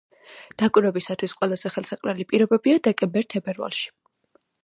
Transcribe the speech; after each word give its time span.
დაკვირვებისათვის 0.61 1.35
ყველაზე 1.41 1.73
ხელსაყრელი 1.75 2.27
პირობებია 2.33 2.81
დეკემბერ-თებერვალში. 2.89 3.87